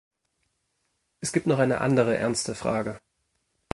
[1.19, 2.99] Es gibt noch eine andere ernste Frage.